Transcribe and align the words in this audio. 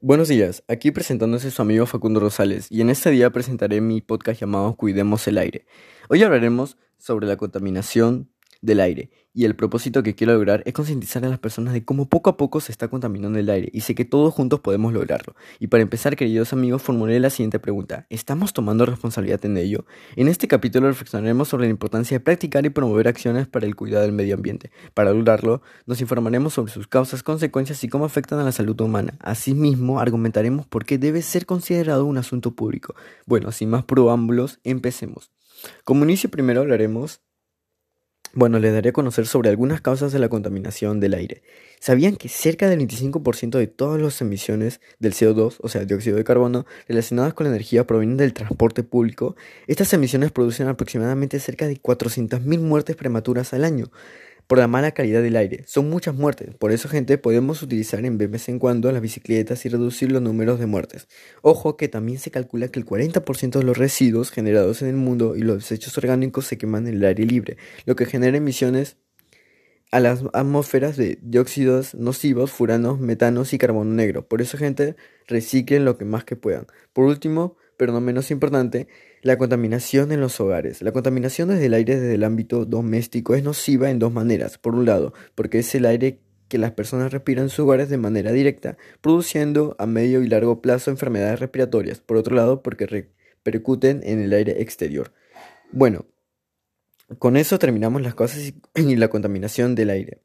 Buenos 0.00 0.28
días, 0.28 0.62
aquí 0.68 0.92
presentándose 0.92 1.50
su 1.50 1.60
amigo 1.60 1.84
Facundo 1.84 2.20
Rosales 2.20 2.70
y 2.70 2.82
en 2.82 2.88
este 2.88 3.10
día 3.10 3.30
presentaré 3.30 3.80
mi 3.80 4.00
podcast 4.00 4.40
llamado 4.40 4.76
Cuidemos 4.76 5.26
el 5.26 5.38
aire. 5.38 5.66
Hoy 6.08 6.22
hablaremos 6.22 6.76
sobre 6.98 7.26
la 7.26 7.36
contaminación 7.36 8.30
del 8.60 8.80
aire 8.80 9.10
y 9.38 9.44
el 9.44 9.54
propósito 9.54 10.02
que 10.02 10.16
quiero 10.16 10.32
lograr 10.32 10.64
es 10.66 10.72
concientizar 10.72 11.24
a 11.24 11.28
las 11.28 11.38
personas 11.38 11.72
de 11.72 11.84
cómo 11.84 12.08
poco 12.08 12.28
a 12.28 12.36
poco 12.36 12.60
se 12.60 12.72
está 12.72 12.88
contaminando 12.88 13.38
el 13.38 13.48
aire 13.48 13.68
y 13.72 13.82
sé 13.82 13.94
que 13.94 14.04
todos 14.04 14.34
juntos 14.34 14.58
podemos 14.58 14.92
lograrlo. 14.92 15.36
Y 15.60 15.68
para 15.68 15.82
empezar, 15.84 16.16
queridos 16.16 16.52
amigos, 16.52 16.82
formulé 16.82 17.20
la 17.20 17.30
siguiente 17.30 17.60
pregunta. 17.60 18.08
¿Estamos 18.10 18.52
tomando 18.52 18.84
responsabilidad 18.84 19.44
en 19.44 19.56
ello? 19.56 19.84
En 20.16 20.26
este 20.26 20.48
capítulo 20.48 20.88
reflexionaremos 20.88 21.46
sobre 21.46 21.66
la 21.66 21.70
importancia 21.70 22.16
de 22.16 22.20
practicar 22.24 22.66
y 22.66 22.70
promover 22.70 23.06
acciones 23.06 23.46
para 23.46 23.64
el 23.64 23.76
cuidado 23.76 24.02
del 24.02 24.12
medio 24.12 24.34
ambiente. 24.34 24.72
Para 24.92 25.12
lograrlo, 25.12 25.62
nos 25.86 26.00
informaremos 26.00 26.54
sobre 26.54 26.72
sus 26.72 26.88
causas, 26.88 27.22
consecuencias 27.22 27.84
y 27.84 27.88
cómo 27.88 28.06
afectan 28.06 28.40
a 28.40 28.44
la 28.44 28.50
salud 28.50 28.80
humana. 28.80 29.14
Asimismo, 29.20 30.00
argumentaremos 30.00 30.66
por 30.66 30.84
qué 30.84 30.98
debe 30.98 31.22
ser 31.22 31.46
considerado 31.46 32.06
un 32.06 32.18
asunto 32.18 32.56
público. 32.56 32.96
Bueno, 33.24 33.52
sin 33.52 33.70
más 33.70 33.84
preámbulos, 33.84 34.58
empecemos. 34.64 35.30
Como 35.84 36.02
inicio 36.02 36.28
primero 36.28 36.60
hablaremos 36.60 37.20
bueno, 38.34 38.58
les 38.58 38.72
daré 38.72 38.90
a 38.90 38.92
conocer 38.92 39.26
sobre 39.26 39.48
algunas 39.48 39.80
causas 39.80 40.12
de 40.12 40.18
la 40.18 40.28
contaminación 40.28 41.00
del 41.00 41.14
aire. 41.14 41.42
¿Sabían 41.80 42.16
que 42.16 42.28
cerca 42.28 42.68
del 42.68 42.80
25% 42.80 43.58
de 43.58 43.66
todas 43.68 44.00
las 44.00 44.20
emisiones 44.20 44.80
del 44.98 45.14
CO2, 45.14 45.56
o 45.60 45.68
sea, 45.68 45.84
dióxido 45.84 46.16
de 46.16 46.24
carbono, 46.24 46.66
relacionadas 46.88 47.34
con 47.34 47.44
la 47.44 47.50
energía 47.50 47.86
provienen 47.86 48.16
del 48.16 48.34
transporte 48.34 48.82
público? 48.82 49.36
Estas 49.66 49.92
emisiones 49.92 50.32
producen 50.32 50.68
aproximadamente 50.68 51.38
cerca 51.38 51.66
de 51.66 51.80
400.000 51.80 52.58
muertes 52.60 52.96
prematuras 52.96 53.54
al 53.54 53.64
año 53.64 53.90
por 54.48 54.58
la 54.58 54.66
mala 54.66 54.92
calidad 54.92 55.22
del 55.22 55.36
aire. 55.36 55.62
Son 55.66 55.88
muchas 55.88 56.14
muertes, 56.14 56.54
por 56.56 56.72
eso 56.72 56.88
gente 56.88 57.18
podemos 57.18 57.62
utilizar 57.62 58.04
en 58.04 58.18
vez 58.18 58.48
en 58.48 58.58
cuando 58.58 58.90
las 58.90 59.02
bicicletas 59.02 59.64
y 59.64 59.68
reducir 59.68 60.10
los 60.10 60.22
números 60.22 60.58
de 60.58 60.66
muertes. 60.66 61.06
Ojo 61.42 61.76
que 61.76 61.86
también 61.86 62.18
se 62.18 62.30
calcula 62.30 62.68
que 62.68 62.80
el 62.80 62.86
40% 62.86 63.58
de 63.58 63.64
los 63.64 63.76
residuos 63.76 64.30
generados 64.30 64.82
en 64.82 64.88
el 64.88 64.96
mundo 64.96 65.36
y 65.36 65.42
los 65.42 65.58
desechos 65.58 65.96
orgánicos 65.98 66.46
se 66.46 66.58
queman 66.58 66.88
en 66.88 66.94
el 66.94 67.04
aire 67.04 67.26
libre, 67.26 67.58
lo 67.84 67.94
que 67.94 68.06
genera 68.06 68.38
emisiones 68.38 68.96
a 69.90 70.00
las 70.00 70.24
atmósferas 70.32 70.96
de 70.96 71.18
dióxidos 71.22 71.94
nocivos, 71.94 72.50
furanos, 72.50 72.98
metanos 73.00 73.52
y 73.52 73.58
carbono 73.58 73.92
negro. 73.92 74.26
Por 74.26 74.40
eso 74.40 74.56
gente 74.56 74.96
reciclen 75.26 75.84
lo 75.84 75.98
que 75.98 76.04
más 76.04 76.24
que 76.24 76.36
puedan. 76.36 76.66
Por 76.92 77.04
último, 77.04 77.56
pero 77.78 77.92
no 77.92 78.02
menos 78.02 78.30
importante, 78.30 78.88
la 79.22 79.38
contaminación 79.38 80.12
en 80.12 80.20
los 80.20 80.38
hogares. 80.40 80.82
La 80.82 80.92
contaminación 80.92 81.48
desde 81.48 81.66
el 81.66 81.74
aire 81.74 81.98
desde 81.98 82.14
el 82.14 82.24
ámbito 82.24 82.66
doméstico 82.66 83.34
es 83.34 83.42
nociva 83.42 83.88
en 83.88 83.98
dos 83.98 84.12
maneras. 84.12 84.58
Por 84.58 84.74
un 84.74 84.84
lado, 84.84 85.14
porque 85.34 85.60
es 85.60 85.74
el 85.74 85.86
aire 85.86 86.20
que 86.48 86.58
las 86.58 86.72
personas 86.72 87.12
respiran 87.12 87.44
en 87.44 87.50
sus 87.50 87.60
hogares 87.60 87.88
de 87.88 87.96
manera 87.96 88.32
directa, 88.32 88.76
produciendo 89.00 89.76
a 89.78 89.86
medio 89.86 90.22
y 90.22 90.28
largo 90.28 90.60
plazo 90.60 90.90
enfermedades 90.90 91.40
respiratorias. 91.40 92.00
Por 92.00 92.16
otro 92.16 92.34
lado, 92.34 92.62
porque 92.62 92.86
repercuten 92.86 94.00
en 94.02 94.20
el 94.20 94.32
aire 94.32 94.60
exterior. 94.60 95.12
Bueno, 95.70 96.06
con 97.18 97.36
eso 97.36 97.58
terminamos 97.58 98.02
las 98.02 98.14
cosas 98.14 98.52
y 98.74 98.96
la 98.96 99.08
contaminación 99.08 99.74
del 99.74 99.90
aire. 99.90 100.20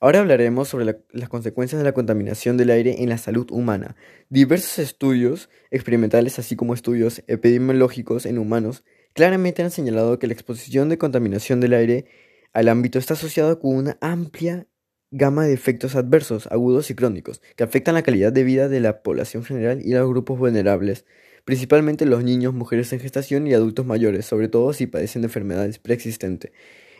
Ahora 0.00 0.20
hablaremos 0.20 0.68
sobre 0.68 0.96
las 1.10 1.28
consecuencias 1.28 1.80
de 1.80 1.84
la 1.84 1.92
contaminación 1.92 2.56
del 2.56 2.70
aire 2.70 3.02
en 3.02 3.08
la 3.08 3.18
salud 3.18 3.50
humana. 3.50 3.96
Diversos 4.28 4.78
estudios 4.78 5.50
experimentales, 5.72 6.38
así 6.38 6.54
como 6.54 6.72
estudios 6.74 7.24
epidemiológicos 7.26 8.24
en 8.24 8.38
humanos, 8.38 8.84
claramente 9.12 9.62
han 9.62 9.72
señalado 9.72 10.20
que 10.20 10.28
la 10.28 10.34
exposición 10.34 10.88
de 10.88 10.98
contaminación 10.98 11.60
del 11.60 11.74
aire 11.74 12.06
al 12.52 12.68
ámbito 12.68 13.00
está 13.00 13.14
asociada 13.14 13.58
con 13.58 13.74
una 13.74 13.98
amplia 14.00 14.68
gama 15.10 15.46
de 15.46 15.54
efectos 15.54 15.96
adversos, 15.96 16.46
agudos 16.46 16.90
y 16.90 16.94
crónicos, 16.94 17.42
que 17.56 17.64
afectan 17.64 17.94
la 17.94 18.02
calidad 18.02 18.32
de 18.32 18.44
vida 18.44 18.68
de 18.68 18.78
la 18.78 19.02
población 19.02 19.42
general 19.44 19.80
y 19.84 19.94
los 19.94 20.08
grupos 20.08 20.38
vulnerables, 20.38 21.06
principalmente 21.44 22.06
los 22.06 22.22
niños, 22.22 22.54
mujeres 22.54 22.92
en 22.92 23.00
gestación 23.00 23.48
y 23.48 23.54
adultos 23.54 23.84
mayores, 23.84 24.26
sobre 24.26 24.48
todo 24.48 24.72
si 24.74 24.86
padecen 24.86 25.22
de 25.22 25.26
enfermedades 25.26 25.80
preexistentes. 25.80 26.52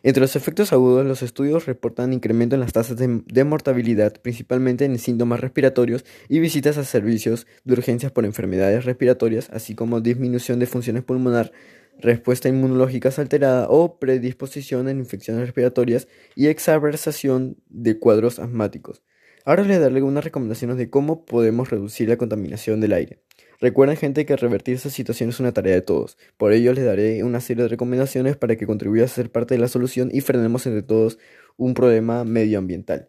Entre 0.02 0.20
los 0.20 0.36
efectos 0.36 0.72
agudos, 0.72 1.04
los 1.04 1.22
estudios 1.22 1.66
reportan 1.66 2.12
incremento 2.12 2.54
en 2.54 2.60
las 2.60 2.72
tasas 2.72 2.96
de, 2.96 3.44
mortalidad, 3.44 4.20
principalmente 4.22 4.84
en 4.84 4.98
síntomas 4.98 5.40
respiratorios 5.40 6.04
y 6.28 6.38
visitas 6.38 6.78
a 6.78 6.84
servicios 6.84 7.46
de 7.64 7.72
urgencias 7.74 8.12
por 8.12 8.24
enfermedades 8.24 8.84
respiratorias, 8.84 9.50
así 9.50 9.74
como 9.74 10.00
disminución 10.00 10.60
de 10.60 10.66
funciones 10.66 11.02
pulmonar, 11.02 11.52
respuesta 11.98 12.48
inmunológica 12.48 13.10
alterada 13.16 13.66
o 13.68 13.98
predisposición 13.98 14.88
en 14.88 14.98
infecciones 14.98 15.46
respiratorias 15.46 16.06
y 16.36 16.46
exacerbación 16.46 17.56
de 17.68 17.98
cuadros 17.98 18.38
asmáticos. 18.38 19.02
Ahora 19.44 19.64
les 19.64 19.80
daré 19.80 19.96
algunas 19.96 20.24
recomendaciones 20.24 20.76
de 20.76 20.90
cómo 20.90 21.24
podemos 21.24 21.70
reducir 21.70 22.08
la 22.08 22.18
contaminación 22.18 22.80
del 22.80 22.92
aire. 22.92 23.22
Recuerden 23.60 23.96
gente 23.96 24.24
que 24.24 24.36
revertir 24.36 24.76
esta 24.76 24.90
situación 24.90 25.30
es 25.30 25.40
una 25.40 25.52
tarea 25.52 25.74
de 25.74 25.82
todos. 25.82 26.16
Por 26.36 26.52
ello 26.52 26.72
les 26.72 26.84
daré 26.84 27.24
una 27.24 27.40
serie 27.40 27.64
de 27.64 27.68
recomendaciones 27.68 28.36
para 28.36 28.56
que 28.56 28.66
contribuyas 28.66 29.10
a 29.10 29.14
ser 29.16 29.32
parte 29.32 29.54
de 29.54 29.60
la 29.60 29.66
solución 29.66 30.10
y 30.12 30.20
frenemos 30.20 30.64
entre 30.66 30.82
todos 30.82 31.18
un 31.56 31.74
problema 31.74 32.24
medioambiental. 32.24 33.08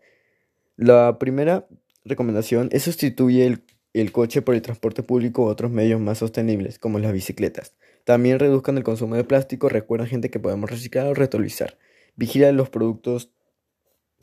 La 0.75 1.19
primera 1.19 1.67
recomendación 2.03 2.69
es 2.71 2.83
sustituir 2.83 3.63
el, 3.93 4.11
coche 4.11 4.41
por 4.41 4.55
el 4.55 4.63
transporte 4.63 5.03
público 5.03 5.43
u 5.43 5.45
otros 5.45 5.69
medios 5.69 6.01
más 6.01 6.17
sostenibles, 6.17 6.79
como 6.79 6.97
las 6.97 7.13
bicicletas. 7.13 7.75
También 8.03 8.39
reduzcan 8.39 8.77
el 8.77 8.83
consumo 8.83 9.15
de 9.15 9.23
plástico. 9.23 9.69
Recuerden 9.69 10.07
gente 10.07 10.31
que 10.31 10.39
podemos 10.39 10.71
reciclar 10.71 11.05
o 11.07 11.13
reutilizar. 11.13 11.77
Vigila 12.15 12.51
los 12.51 12.69
productos 12.69 13.31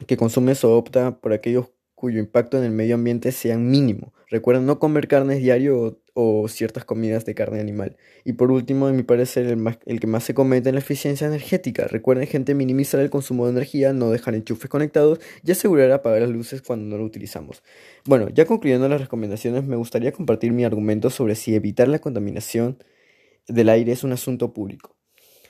que 0.08 0.16
consumes 0.16 0.64
o 0.64 0.76
opta 0.76 1.20
por 1.20 1.32
aquellos 1.32 1.66
cuyo 1.94 2.19
impacto 2.19 2.58
en 2.58 2.64
el 2.64 2.72
medio 2.72 2.97
ambiente 2.97 3.31
sea 3.31 3.56
mínimo. 3.58 4.12
Recuerda 4.28 4.60
no 4.60 4.78
comer 4.78 5.08
carnes 5.08 5.41
diario 5.41 5.81
o, 5.81 5.98
ciertas 6.49 6.84
comidas 6.84 7.25
de 7.25 7.34
carne 7.34 7.60
animal. 7.60 7.97
Y 8.25 8.34
por 8.34 8.50
último, 8.50 8.88
en 8.88 8.97
mi 8.97 9.03
parecer, 9.03 9.47
el, 9.47 9.78
el 9.87 10.00
que 10.00 10.06
más 10.06 10.25
se 10.25 10.34
comete 10.34 10.71
es 10.71 10.72
la 10.72 10.81
eficiencia 10.81 11.27
energética. 11.27 11.87
Recuerden, 11.87 12.27
gente, 12.27 12.54
minimizar 12.54 13.00
el 13.00 13.10
consumo 13.10 13.47
de 13.47 13.53
energía, 13.53 13.93
no 13.93 14.10
dejar 14.10 14.34
enchufes 14.34 14.71
conectados 14.71 15.21
y 15.44 15.53
asegurar 15.53 15.91
apagar 15.93 16.22
las 16.22 16.31
luces 16.31 16.62
cuando 16.62 16.87
no 16.87 16.99
lo 16.99 17.05
utilizamos. 17.05 17.62
Bueno, 18.05 18.28
ya 18.31 18.47
concluyendo 18.47 18.88
las 18.88 19.00
recomendaciones, 19.00 19.65
me 19.65 19.76
gustaría 19.76 20.12
compartir 20.12 20.53
mi 20.53 20.65
argumento 20.65 21.10
sobre 21.10 21.34
si 21.34 21.55
evitar 21.55 21.88
la 21.88 21.99
contaminación 21.99 22.78
del 23.49 23.69
aire 23.69 23.93
es 23.93 24.05
un 24.05 24.12
asunto 24.12 24.53
público. 24.53 24.97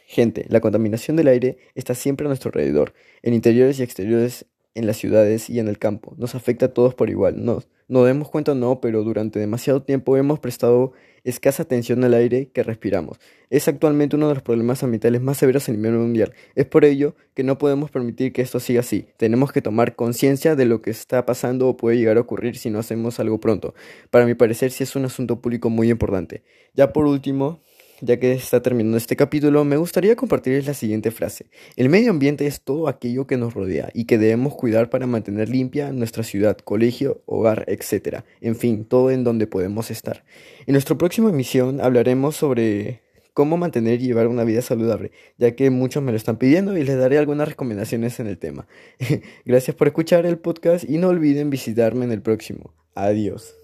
Gente, 0.07 0.47
la 0.49 0.61
contaminación 0.61 1.17
del 1.17 1.29
aire 1.29 1.59
está 1.75 1.95
siempre 1.95 2.27
a 2.27 2.29
nuestro 2.29 2.51
alrededor, 2.51 2.95
en 3.23 3.35
interiores 3.35 3.81
y 3.81 3.83
exteriores 3.83 4.47
en 4.77 4.87
las 4.87 4.99
ciudades 4.99 5.51
y 5.51 5.59
en 5.59 5.69
el 5.69 5.79
campo. 5.79 6.15
Nos 6.19 6.35
afecta 6.35 6.67
a 6.67 6.75
todos 6.75 6.95
por 6.95 7.11
igual. 7.11 7.45
No, 7.45 7.63
no 7.89 8.05
demos 8.05 8.29
cuenta 8.29 8.55
no, 8.55 8.81
pero 8.81 9.03
durante 9.03 9.39
demasiado 9.39 9.83
tiempo 9.83 10.17
hemos 10.17 10.39
prestado 10.39 10.93
escasa 11.25 11.65
atención 11.65 12.05
al 12.05 12.15
aire 12.15 12.51
que 12.53 12.63
respiramos. 12.63 13.19
Es 13.51 13.67
actualmente 13.67 14.15
uno 14.15 14.29
de 14.29 14.35
los 14.35 14.43
problemas 14.43 14.83
ambientales 14.83 15.21
más 15.21 15.39
severos 15.39 15.69
a 15.69 15.73
nivel 15.73 15.95
mundial. 15.95 16.33
Es 16.55 16.67
por 16.67 16.85
ello 16.85 17.17
que 17.35 17.43
no 17.43 17.59
podemos 17.59 17.91
permitir 17.91 18.33
que 18.33 18.43
esto 18.43 18.61
siga 18.61 18.81
así. 18.81 19.07
Tenemos 19.17 19.51
que 19.51 19.63
tomar 19.63 19.97
conciencia 19.97 20.55
de 20.55 20.67
lo 20.67 20.83
que 20.83 20.91
está 20.91 21.27
pasando 21.27 21.69
o 21.69 21.77
puede 21.77 21.97
llegar 21.97 22.17
a 22.17 22.21
ocurrir 22.21 22.57
si 22.57 22.71
no 22.71 22.79
hacemos 22.79 23.19
algo 23.19 23.41
pronto. 23.41 23.75
Para 24.11 24.27
mi 24.27 24.35
parecer 24.35 24.71
sí 24.71 24.85
es 24.85 24.95
un 24.95 25.05
asunto 25.05 25.41
público 25.41 25.71
muy 25.71 25.91
importante. 25.91 26.43
Ya 26.75 26.93
por 26.93 27.07
último, 27.07 27.61
ya 28.01 28.19
que 28.19 28.33
está 28.33 28.63
terminando 28.63 28.97
este 28.97 29.17
capítulo, 29.17 29.65
me 29.65 29.77
gustaría 29.77 30.17
compartirles 30.17 30.67
la 30.67 30.75
siguiente 30.75 31.11
frase. 31.11 31.47
El 31.77 31.89
medio 31.89 32.11
ambiente 32.11 32.47
es 32.47 32.61
todo 32.61 32.89
aquello 32.89 33.27
que 33.27 33.37
nos 33.37 33.55
rodea 33.55 33.91
y 33.95 34.05
que 34.05 34.19
debemos 34.19 34.55
cuidar 34.55 34.91
para 34.91 35.07
mantener 35.07 35.49
limpia 35.49 35.93
nuestra 35.93 36.23
ciudad, 36.23 36.57
colegio, 36.59 37.23
hogar, 37.27 37.65
etc. 37.69 38.25
En 38.41 38.57
fin, 38.57 38.85
todo 38.85 39.11
en 39.11 39.25
donde 39.25 39.47
podemos 39.47 39.91
estar. 39.91 40.25
En 40.67 40.73
nuestra 40.73 40.97
próxima 40.97 41.31
emisión 41.31 41.81
hablaremos 41.81 42.37
sobre 42.37 43.03
cómo 43.37 43.59
mantener 43.59 44.01
y 44.01 44.07
llevar 44.07 44.29
una 44.29 44.45
vida 44.45 44.63
saludable, 44.63 45.13
ya 45.37 45.55
que 45.55 45.69
muchos 45.69 46.03
me 46.03 46.11
lo 46.11 46.17
están 46.17 46.39
pidiendo 46.39 46.77
y 46.77 46.85
les 46.85 46.97
daré 46.99 47.19
algunas 47.19 47.47
recomendaciones 47.47 48.19
en 48.19 48.29
el 48.29 48.39
tema. 48.39 48.67
Gracias 49.45 49.77
por 49.77 49.89
escuchar 49.89 50.25
el 50.25 50.39
podcast 50.39 50.89
y 50.89 50.97
no 50.97 51.09
olviden 51.09 51.51
visitarme 51.51 52.07
en 52.07 52.13
el 52.13 52.23
próximo. 52.23 52.73
Adiós. 52.95 53.55